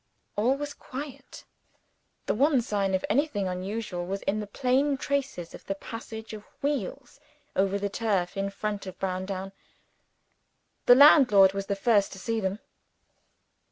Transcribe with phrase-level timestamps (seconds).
[0.35, 1.45] All was quiet.
[2.25, 6.41] The one sign of anything unusual was in the plain traces of the passage of
[6.63, 7.19] wheels
[7.55, 9.51] over the turf in front of Browndown.
[10.87, 12.57] The landlord was the first to see them.